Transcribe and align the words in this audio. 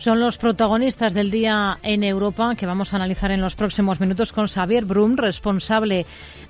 Son 0.00 0.18
los 0.18 0.38
protagonistas 0.38 1.12
del 1.12 1.30
día 1.30 1.78
en 1.82 2.02
Europa 2.04 2.54
que 2.56 2.64
vamos 2.64 2.94
a 2.94 2.96
analizar 2.96 3.32
en 3.32 3.42
los 3.42 3.54
próximos 3.54 4.00
minutos 4.00 4.32
con 4.32 4.48
Xavier 4.48 4.86
Brum, 4.86 5.14
responsable 5.14 6.06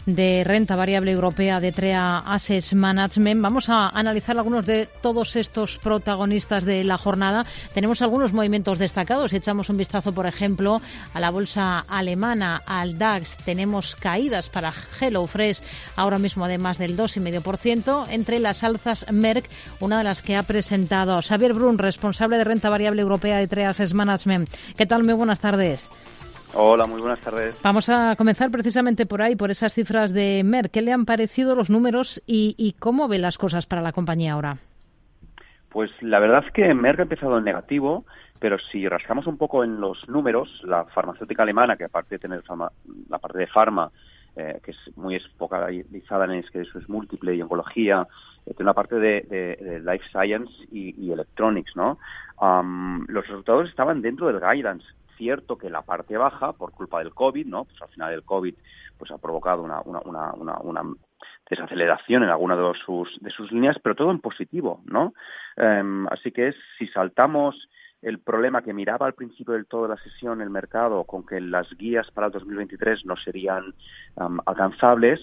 de 0.07 0.43
renta 0.45 0.77
variable 0.77 1.13
europea 1.13 1.61
de 1.61 1.73
TREA 1.73 2.19
Assets 2.19 2.75
Management. 2.75 3.43
Vamos 3.43 3.69
a 3.69 3.89
analizar 3.89 4.37
algunos 4.37 4.67
de 4.67 4.87
todos 4.87 5.37
estos 5.37 5.79
protagonistas 5.79 6.65
de 6.65 6.85
la 6.85 6.99
jornada. 6.99 7.47
Tenemos 7.75 8.03
algunos 8.03 8.33
movimientos 8.33 8.79
destacados. 8.79 9.33
Echamos 9.33 9.69
un 9.69 9.77
vistazo, 9.77 10.13
por 10.13 10.27
ejemplo, 10.27 10.81
a 11.15 11.21
la 11.21 11.31
bolsa 11.31 11.85
alemana, 11.89 12.63
al 12.67 12.99
DAX. 12.99 13.37
Tenemos 13.39 13.97
caídas 13.97 14.49
para 14.49 14.73
HelloFresh, 15.01 15.63
ahora 15.97 16.19
mismo 16.19 16.49
de 16.49 16.59
más 16.59 16.79
del 16.79 16.97
2,5%. 16.97 18.07
Entre 18.11 18.39
las 18.39 18.65
alzas, 18.65 19.07
Merck, 19.11 19.49
una 19.81 19.99
de 19.99 20.05
las 20.05 20.23
que 20.23 20.37
ha 20.37 20.43
presentado 20.43 21.21
Xavier 21.23 21.53
Brun, 21.53 21.79
responsable 21.79 22.39
de 22.39 22.45
renta 22.45 22.71
variable 22.71 23.03
europea 23.03 23.39
de 23.39 23.49
TREA 23.49 23.71
Assets 23.71 23.95
Management. 23.95 24.49
¿Qué 24.77 24.87
tal? 24.87 25.05
Muy 25.05 25.15
buenas 25.15 25.41
tardes. 25.41 25.91
Hola, 26.55 26.87
muy 26.87 27.01
buenas 27.01 27.21
tardes. 27.21 27.61
Vamos 27.63 27.89
a 27.89 28.17
comenzar 28.17 28.51
precisamente 28.51 29.07
por 29.07 29.23
ahí, 29.23 29.37
por 29.37 29.53
esas 29.53 29.73
cifras 29.73 30.13
de 30.13 30.43
Merck. 30.45 30.73
¿Qué 30.73 30.83
le 30.83 30.93
han 30.93 31.05
parecido 31.05 31.55
los 31.55 31.71
números 31.71 32.21
y, 32.27 32.75
cómo 32.81 33.07
ve 33.07 33.19
las 33.19 33.39
cosas 33.39 33.67
para 33.67 33.83
la 33.83 33.93
compañía 33.93 34.33
ahora? 34.33 34.57
Pues 35.69 35.91
la 36.01 36.19
verdad 36.19 36.43
es 36.45 36.53
que 36.53 36.75
Merck 36.75 36.99
ha 36.99 37.03
empezado 37.03 37.39
en 37.39 37.45
negativo, 37.45 38.05
pero 38.41 38.59
si 38.59 38.89
rascamos 38.89 39.29
un 39.29 39.39
poco 39.39 39.63
en 39.63 39.81
los 39.81 40.09
números, 40.09 40.63
la 40.65 40.85
farmacéutica 40.87 41.45
alemana, 41.45 41.77
que 41.77 41.85
aparte 41.85 42.17
de 42.17 42.19
tener 42.19 42.43
la 43.09 43.19
parte 43.19 43.39
de 43.39 43.47
farma, 43.47 43.93
eh, 44.35 44.61
que 44.65 44.73
es 44.73 44.97
muy 44.97 45.15
espocalizada 45.15 46.25
en 46.25 46.33
es 46.33 46.51
que 46.51 46.63
eso 46.63 46.81
es 46.81 46.89
múltiple 46.89 47.37
y 47.37 47.43
oncología, 47.43 48.09
eh, 48.45 48.55
tiene 48.55 48.65
una 48.65 48.75
parte 48.75 48.97
de, 48.97 49.81
life 49.85 50.05
science 50.11 50.53
y, 50.73 51.13
electronics, 51.13 51.77
¿no? 51.77 51.99
los 53.09 53.27
resultados 53.29 53.69
estaban 53.69 54.03
dentro 54.03 54.27
del 54.27 54.41
guidance 54.41 54.87
cierto 55.21 55.59
que 55.59 55.69
la 55.69 55.83
parte 55.83 56.17
baja, 56.17 56.55
por 56.55 56.73
culpa 56.73 57.01
del 57.01 57.13
COVID, 57.13 57.47
¿no? 57.47 57.67
Pues 57.67 57.81
al 57.83 57.89
final 57.89 58.15
el 58.15 58.23
COVID 58.23 58.55
pues 58.97 59.11
ha 59.11 59.19
provocado 59.19 59.63
una, 59.63 59.83
una, 59.83 60.33
una, 60.33 60.59
una, 60.61 60.83
desaceleración 61.49 62.23
en 62.23 62.31
alguna 62.31 62.57
de 62.57 62.73
sus, 62.87 63.19
de 63.21 63.31
sus 63.31 63.53
líneas, 63.53 63.77
pero 63.83 63.95
todo 63.95 64.11
en 64.11 64.21
positivo, 64.21 64.81
¿no? 64.87 65.13
Em, 65.57 66.07
así 66.07 66.33
que 66.33 66.55
si 66.79 66.87
saltamos 66.87 67.69
el 68.01 68.19
problema 68.21 68.63
que 68.63 68.73
miraba 68.73 69.07
al 69.07 69.15
principio 69.15 69.53
del 69.53 69.67
todo 69.67 69.87
la 69.87 69.99
sesión 69.99 70.41
el 70.41 70.49
mercado 70.49 71.05
con 71.05 71.27
que 71.27 71.39
las 71.39 71.69
guías 71.77 72.11
para 72.13 72.29
el 72.29 72.33
2023 72.33 73.05
no 73.05 73.17
serían 73.17 73.75
alcanzables, 74.47 75.21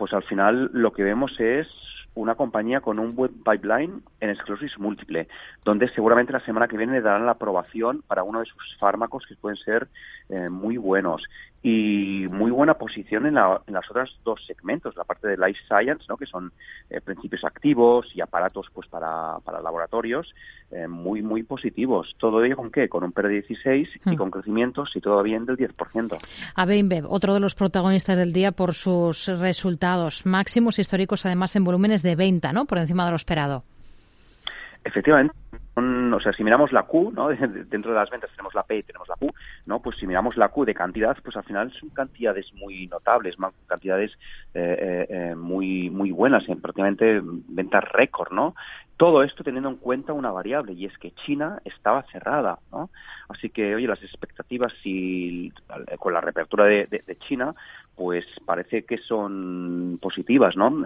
pues 0.00 0.14
al 0.14 0.22
final 0.22 0.70
lo 0.72 0.94
que 0.94 1.02
vemos 1.02 1.38
es 1.38 1.68
una 2.14 2.34
compañía 2.34 2.80
con 2.80 2.98
un 2.98 3.14
buen 3.14 3.32
pipeline 3.44 4.02
en 4.18 4.30
esclerosis 4.30 4.78
múltiple, 4.78 5.28
donde 5.62 5.88
seguramente 5.88 6.32
la 6.32 6.40
semana 6.40 6.68
que 6.68 6.78
viene 6.78 7.02
darán 7.02 7.26
la 7.26 7.32
aprobación 7.32 8.02
para 8.06 8.22
uno 8.22 8.40
de 8.40 8.46
sus 8.46 8.76
fármacos 8.78 9.26
que 9.26 9.36
pueden 9.36 9.58
ser 9.58 9.88
eh, 10.30 10.48
muy 10.48 10.78
buenos 10.78 11.22
y 11.62 12.26
muy 12.30 12.50
buena 12.50 12.74
posición 12.74 13.26
en, 13.26 13.34
la, 13.34 13.60
en, 13.66 13.74
las 13.74 13.88
otras 13.90 14.08
dos 14.24 14.42
segmentos, 14.46 14.96
la 14.96 15.04
parte 15.04 15.28
de 15.28 15.36
life 15.36 15.60
science, 15.68 16.06
¿no? 16.08 16.16
que 16.16 16.24
son 16.24 16.52
eh, 16.88 17.02
principios 17.02 17.44
activos 17.44 18.10
y 18.14 18.22
aparatos 18.22 18.68
pues 18.72 18.88
para, 18.88 19.38
para 19.44 19.60
laboratorios, 19.60 20.34
eh, 20.70 20.88
muy 20.88 21.20
muy 21.20 21.42
positivos. 21.42 22.14
¿Todo 22.18 22.42
ello 22.44 22.56
con 22.56 22.70
qué? 22.70 22.88
Con 22.88 23.04
un 23.04 23.12
PER 23.12 23.28
de 23.28 23.34
16 23.34 23.88
y 24.06 24.10
hmm. 24.10 24.16
con 24.16 24.30
crecimientos, 24.30 24.96
y 24.96 25.00
todo 25.00 25.22
bien, 25.22 25.44
del 25.44 25.58
10%. 25.58 26.18
A 26.54 26.66
otro 27.08 27.34
de 27.34 27.40
los 27.40 27.54
protagonistas 27.54 28.16
del 28.16 28.32
día 28.32 28.52
por 28.52 28.72
sus 28.72 29.26
resultados 29.26 29.89
máximos 30.26 30.78
históricos, 30.78 31.26
además 31.26 31.54
en 31.56 31.64
volúmenes 31.64 32.02
de 32.02 32.16
venta, 32.16 32.52
¿no? 32.52 32.64
Por 32.66 32.78
encima 32.78 33.04
de 33.04 33.10
lo 33.10 33.16
esperado. 33.16 33.64
Efectivamente, 34.82 35.34
o 35.76 36.20
sea, 36.20 36.32
si 36.32 36.42
miramos 36.42 36.72
la 36.72 36.82
Q, 36.84 37.12
¿no? 37.14 37.28
dentro 37.68 37.92
de 37.92 37.98
las 37.98 38.10
ventas 38.10 38.30
tenemos 38.30 38.54
la 38.54 38.62
P 38.62 38.78
y 38.78 38.82
tenemos 38.82 39.08
la 39.08 39.16
Q, 39.16 39.32
¿no? 39.66 39.80
Pues 39.80 39.96
si 39.98 40.06
miramos 40.06 40.36
la 40.36 40.48
Q 40.48 40.64
de 40.64 40.74
cantidad, 40.74 41.16
pues 41.22 41.36
al 41.36 41.44
final 41.44 41.72
son 41.72 41.90
cantidades 41.90 42.52
muy 42.54 42.86
notables, 42.86 43.36
cantidades 43.66 44.12
eh, 44.54 44.76
eh, 44.78 45.06
eh, 45.08 45.34
muy 45.34 45.90
muy 45.90 46.10
buenas, 46.10 46.48
en 46.48 46.60
prácticamente 46.60 47.20
ventas 47.22 47.84
récord, 47.92 48.32
¿no? 48.32 48.54
Todo 48.96 49.22
esto 49.22 49.42
teniendo 49.42 49.70
en 49.70 49.76
cuenta 49.76 50.12
una 50.12 50.30
variable 50.30 50.72
y 50.74 50.84
es 50.84 50.96
que 50.98 51.12
China 51.12 51.60
estaba 51.64 52.02
cerrada, 52.12 52.58
¿no? 52.70 52.90
Así 53.30 53.48
que, 53.48 53.74
oye, 53.74 53.86
las 53.86 54.02
expectativas 54.02 54.74
si, 54.82 55.52
con 55.98 56.12
la 56.12 56.20
reapertura 56.20 56.66
de 56.66 57.16
China, 57.20 57.54
pues 57.96 58.24
parece 58.46 58.84
que 58.84 58.98
son 58.98 59.98
positivas 60.00 60.56
¿no? 60.56 60.82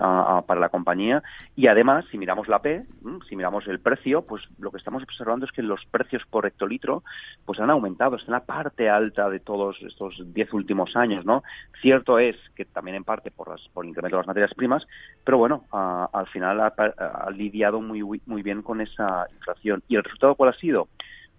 para 0.46 0.60
la 0.60 0.68
compañía 0.68 1.22
y 1.54 1.68
además 1.68 2.04
si 2.10 2.18
miramos 2.18 2.48
la 2.48 2.60
P, 2.60 2.84
si 3.28 3.36
miramos 3.36 3.66
el 3.68 3.78
precio, 3.78 4.22
pues 4.22 4.42
lo 4.58 4.70
que 4.70 4.78
estamos 4.78 5.02
observando 5.02 5.46
es 5.46 5.52
que 5.52 5.62
los 5.62 5.84
precios 5.86 6.22
por 6.28 6.46
hectolitro 6.46 7.04
pues 7.44 7.60
han 7.60 7.70
aumentado, 7.70 8.16
está 8.16 8.28
en 8.28 8.32
la 8.32 8.44
parte 8.44 8.88
alta 8.88 9.28
de 9.28 9.40
todos 9.40 9.80
estos 9.82 10.20
diez 10.34 10.52
últimos 10.52 10.96
años, 10.96 11.24
¿no? 11.24 11.42
Cierto 11.80 12.18
es 12.18 12.36
que 12.56 12.64
también 12.64 12.96
en 12.96 13.04
parte 13.04 13.30
por, 13.30 13.48
las, 13.48 13.68
por 13.68 13.84
el 13.84 13.90
incremento 13.90 14.16
de 14.16 14.20
las 14.22 14.26
materias 14.26 14.54
primas, 14.54 14.86
pero 15.24 15.38
bueno, 15.38 15.64
al 15.70 16.26
final 16.28 16.60
ha, 16.60 16.74
ha 16.76 17.30
lidiado 17.30 17.80
muy, 17.80 18.02
muy 18.26 18.42
bien 18.42 18.62
con 18.62 18.80
esa 18.80 19.26
inflación. 19.32 19.82
¿Y 19.88 19.96
el 19.96 20.04
resultado 20.04 20.34
cuál 20.34 20.50
ha 20.50 20.58
sido? 20.58 20.88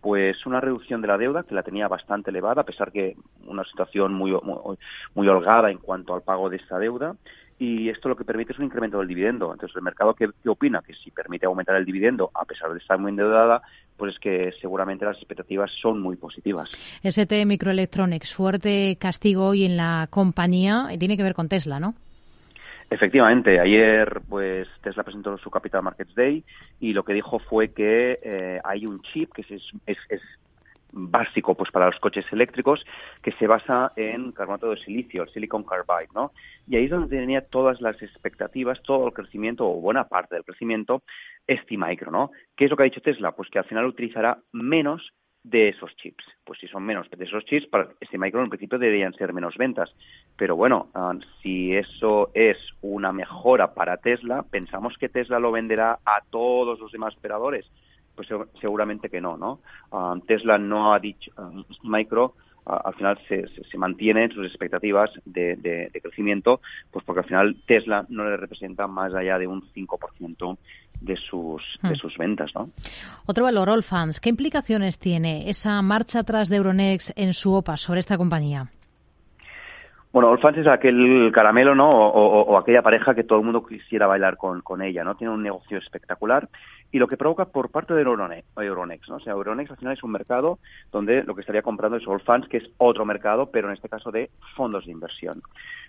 Pues 0.05 0.45
una 0.45 0.61
reducción 0.61 1.01
de 1.01 1.07
la 1.07 1.17
deuda 1.17 1.41
que 1.41 1.55
la 1.55 1.63
tenía 1.63 1.87
bastante 1.87 2.29
elevada, 2.29 2.61
a 2.61 2.63
pesar 2.63 2.91
que 2.91 3.15
una 3.47 3.63
situación 3.63 4.13
muy, 4.13 4.37
muy, 5.15 5.27
holgada 5.27 5.71
en 5.71 5.79
cuanto 5.79 6.13
al 6.13 6.21
pago 6.21 6.47
de 6.47 6.57
esta 6.57 6.77
deuda. 6.77 7.15
Y 7.57 7.89
esto 7.89 8.07
lo 8.09 8.15
que 8.15 8.23
permite 8.23 8.53
es 8.53 8.59
un 8.59 8.65
incremento 8.65 8.99
del 8.99 9.07
dividendo. 9.07 9.51
Entonces, 9.51 9.75
¿el 9.75 9.81
mercado 9.81 10.13
qué, 10.13 10.29
opina? 10.47 10.83
Que 10.85 10.93
si 10.93 11.09
permite 11.09 11.47
aumentar 11.47 11.75
el 11.75 11.85
dividendo, 11.85 12.29
a 12.35 12.45
pesar 12.45 12.71
de 12.71 12.77
estar 12.77 12.99
muy 12.99 13.09
endeudada, 13.09 13.63
pues 13.97 14.13
es 14.13 14.19
que 14.19 14.51
seguramente 14.61 15.05
las 15.05 15.17
expectativas 15.17 15.71
son 15.81 15.99
muy 15.99 16.17
positivas. 16.17 16.69
ST 17.01 17.43
Microelectronics, 17.47 18.31
fuerte 18.31 18.97
castigo 18.99 19.47
hoy 19.47 19.65
en 19.65 19.75
la 19.75 20.07
compañía, 20.11 20.87
tiene 20.99 21.17
que 21.17 21.23
ver 21.23 21.33
con 21.33 21.49
Tesla, 21.49 21.79
¿no? 21.79 21.95
Efectivamente, 22.95 23.59
ayer 23.59 24.21
pues 24.29 24.69
Tesla 24.81 25.03
presentó 25.03 25.37
su 25.37 25.49
Capital 25.49 25.83
Markets 25.83 26.15
Day 26.15 26.45
y 26.79 26.93
lo 26.93 27.03
que 27.03 27.11
dijo 27.11 27.39
fue 27.39 27.73
que 27.73 28.21
eh, 28.23 28.61
hay 28.63 28.85
un 28.85 29.01
chip 29.01 29.33
que 29.33 29.41
es, 29.41 29.49
es, 29.85 29.97
es, 30.07 30.21
básico 30.93 31.55
pues 31.55 31.71
para 31.71 31.87
los 31.87 31.99
coches 31.99 32.25
eléctricos 32.31 32.85
que 33.21 33.33
se 33.33 33.47
basa 33.47 33.91
en 33.97 34.31
carbonato 34.31 34.69
de 34.69 34.77
silicio, 34.77 35.23
el 35.23 35.29
silicon 35.29 35.65
carbide, 35.65 36.07
¿no? 36.15 36.31
Y 36.69 36.77
ahí 36.77 36.85
es 36.85 36.89
donde 36.89 37.17
tenía 37.17 37.41
todas 37.41 37.81
las 37.81 38.01
expectativas, 38.01 38.81
todo 38.81 39.07
el 39.07 39.13
crecimiento 39.13 39.67
o 39.67 39.81
buena 39.81 40.07
parte 40.07 40.35
del 40.35 40.45
crecimiento 40.45 41.03
STMicro, 41.49 42.11
¿no? 42.11 42.31
¿Qué 42.55 42.63
es 42.63 42.71
lo 42.71 42.77
que 42.77 42.83
ha 42.83 42.85
dicho 42.85 43.01
Tesla? 43.01 43.33
Pues 43.33 43.49
que 43.49 43.59
al 43.59 43.65
final 43.65 43.87
utilizará 43.87 44.37
menos 44.53 45.11
de 45.45 45.69
esos 45.69 45.95
chips. 45.97 46.25
Pues 46.43 46.59
si 46.59 46.67
son 46.67 46.83
menos 46.83 47.07
de 47.09 47.23
esos 47.23 47.45
chips, 47.45 47.67
para 47.67 47.89
este 47.99 48.17
micro 48.17 48.43
en 48.43 48.49
principio 48.49 48.79
deberían 48.79 49.13
ser 49.13 49.31
menos 49.31 49.55
ventas. 49.57 49.93
Pero 50.35 50.55
bueno, 50.55 50.89
ah, 50.95 51.13
si 51.41 51.75
eso 51.75 52.31
es 52.33 52.57
una 52.81 53.11
mejora 53.11 53.73
para 53.73 53.97
Tesla, 53.97 54.43
pensamos 54.43 54.97
que 54.97 55.09
Tesla 55.09 55.39
lo 55.39 55.51
venderá 55.51 55.99
a 56.03 56.21
todos 56.29 56.79
los 56.79 56.91
demás 56.91 57.15
operadores. 57.15 57.65
Pues 58.15 58.27
seguramente 58.59 59.09
que 59.09 59.21
no, 59.21 59.37
¿no? 59.37 59.59
Ah, 59.91 60.15
Tesla 60.25 60.57
no 60.57 60.93
ha 60.93 60.99
dicho, 60.99 61.31
uh, 61.37 61.63
micro 61.83 62.33
al 62.65 62.95
final 62.95 63.19
se, 63.27 63.45
se, 63.47 63.77
mantienen 63.77 64.31
sus 64.31 64.47
expectativas 64.47 65.11
de, 65.25 65.55
de, 65.55 66.01
crecimiento, 66.01 66.61
pues 66.89 67.05
porque 67.05 67.19
al 67.19 67.25
final 67.27 67.55
Tesla 67.67 68.05
no 68.09 68.27
le 68.27 68.37
representa 68.37 68.87
más 68.87 69.13
allá 69.13 69.37
de 69.37 69.45
un 69.45 69.61
5% 69.71 70.57
de 71.01 71.15
sus, 71.15 71.61
de 71.83 71.89
hmm. 71.89 71.95
sus 71.95 72.17
ventas. 72.17 72.51
¿no? 72.55 72.69
Otro 73.25 73.43
valor, 73.43 73.69
Allfans. 73.69 74.19
¿Qué 74.19 74.29
implicaciones 74.29 74.99
tiene 74.99 75.49
esa 75.49 75.81
marcha 75.81 76.19
atrás 76.19 76.49
de 76.49 76.57
Euronext 76.57 77.11
en 77.15 77.33
su 77.33 77.53
OPA 77.53 77.77
sobre 77.77 77.99
esta 77.99 78.17
compañía? 78.17 78.67
Bueno, 80.15 80.31
Allfans 80.31 80.59
es 80.59 80.67
aquel 80.67 81.29
caramelo, 81.33 81.75
¿no? 81.75 81.89
O, 81.89 82.57
aquella 82.57 82.81
pareja 82.81 83.13
que 83.13 83.25
todo 83.25 83.39
el 83.39 83.43
mundo 83.43 83.65
quisiera 83.65 84.07
bailar 84.07 84.37
con, 84.37 84.61
con 84.61 84.81
ella, 84.81 85.03
¿no? 85.03 85.15
Tiene 85.15 85.33
un 85.33 85.43
negocio 85.43 85.77
espectacular 85.77 86.47
y 86.95 86.97
lo 86.97 87.09
que 87.09 87.17
provoca 87.17 87.43
por 87.43 87.69
parte 87.69 87.93
de 87.93 88.03
Euronext, 88.03 89.09
¿no? 89.09 89.17
O 89.17 89.19
sea, 89.19 89.33
Euronext 89.33 89.71
al 89.71 89.77
final 89.77 89.93
es 89.93 90.03
un 90.03 90.11
mercado 90.11 90.59
donde 90.93 91.23
lo 91.23 91.35
que 91.35 91.41
estaría 91.41 91.61
comprando 91.61 91.97
es 91.97 92.07
Allfans, 92.07 92.47
que 92.47 92.55
es 92.55 92.69
otro 92.77 93.03
mercado, 93.03 93.47
pero 93.51 93.67
en 93.67 93.73
este 93.73 93.89
caso 93.89 94.11
de 94.11 94.29
fondos 94.55 94.85
de 94.85 94.93
inversión. 94.93 95.41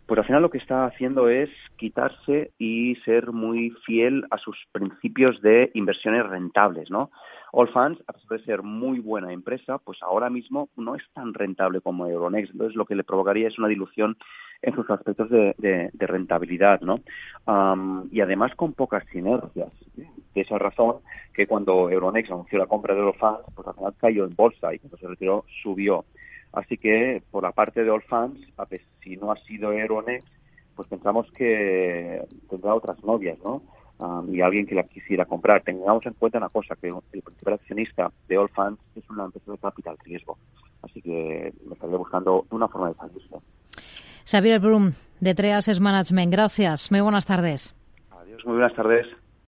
Pues 0.07 0.19
al 0.19 0.25
final 0.25 0.43
lo 0.43 0.51
que 0.51 0.59
está 0.59 0.87
haciendo 0.87 1.29
es 1.29 1.51
quitarse 1.77 2.53
y 2.59 2.95
ser 3.05 3.33
muy 3.33 3.71
fiel 3.85 4.25
a 4.31 4.39
sus 4.39 4.57
principios 4.71 5.41
de 5.43 5.73
inversiones 5.75 6.25
rentables, 6.27 6.91
¿no? 6.91 7.11
Allfans, 7.53 7.99
a 8.07 8.13
pesar 8.13 8.39
de 8.39 8.45
ser 8.45 8.63
muy 8.63 9.01
buena 9.01 9.33
empresa, 9.33 9.79
pues 9.79 10.03
ahora 10.03 10.31
mismo 10.31 10.69
no 10.77 10.95
es 10.95 11.03
tan 11.13 11.35
rentable 11.35 11.81
como 11.81 12.07
Euronext. 12.07 12.53
Entonces, 12.53 12.77
lo 12.77 12.85
que 12.85 12.95
le 12.95 13.03
provocaría 13.03 13.49
es 13.49 13.59
una 13.59 13.69
dilución 13.69 14.17
en 14.63 14.75
sus 14.75 14.89
aspectos 14.91 15.29
de, 15.31 15.91
rentabilidad, 15.99 16.81
¿no? 16.81 17.01
y 18.11 18.21
además 18.21 18.55
con 18.55 18.75
pocas 18.75 19.05
sinergias. 19.11 19.73
De 20.35 20.43
esa 20.43 20.59
razón 20.59 20.97
que 21.33 21.47
cuando 21.47 21.91
Euronext 21.91 22.31
anunció 22.31 22.59
la 22.59 22.67
compra 22.67 22.95
de 22.95 23.01
Allfans, 23.01 23.41
pues 23.55 23.67
al 23.67 23.75
final 23.75 23.95
cayó 23.99 24.25
en 24.25 24.37
bolsa 24.37 24.73
y 24.75 24.79
cuando 24.79 24.99
se 24.99 25.09
retiró 25.09 25.45
subió. 25.63 26.05
Así 26.57 26.79
que 26.79 27.23
por 27.31 27.43
la 27.43 27.53
parte 27.53 27.85
de 27.85 27.91
Allfans, 27.91 28.41
a 28.57 28.65
pesar 28.65 28.89
si 29.03 29.15
no 29.17 29.31
ha 29.31 29.37
sido 29.37 29.73
Euronext, 29.73 30.27
pues 30.75 30.89
pensamos 30.89 31.31
que 31.33 32.23
tendrá 32.49 32.75
otras 32.75 33.03
novias, 33.05 33.39
¿no? 33.45 33.63
um, 33.99 34.35
y 34.35 34.41
alguien 34.41 34.67
que 34.67 34.75
la 34.75 34.85
quisiera 34.85 35.27
comprar. 35.27 35.63
Tengamos 35.63 36.05
en 36.07 36.15
cuenta 36.15 36.39
una 36.39 36.49
cosa, 36.49 36.75
que 36.77 36.89
el 36.89 37.23
principal 37.23 37.55
accionista 37.55 38.11
de 38.27 38.39
All 38.39 38.49
Funds 38.49 38.81
es 38.95 39.09
una 39.11 39.27
empresa 39.27 39.53
de 39.53 39.59
capital 39.59 39.99
riesgo. 40.03 40.39
Así 40.83 41.03
que 41.03 41.53
me 41.67 41.75
estaría 41.75 41.97
buscando 41.99 42.47
una 42.51 42.69
forma 42.69 42.89
de 42.89 42.95
salirse. 42.95 43.37
Xavier 44.25 44.59
Brum, 44.59 44.93
de 45.21 45.35
Treas 45.35 45.81
Management. 45.81 46.33
Gracias. 46.33 46.91
Muy 46.91 47.03
buenas 47.03 47.27
tardes. 47.27 47.75
Adiós, 48.11 48.45
muy 48.47 48.55
buenas 48.55 48.75
tardes. 48.75 49.07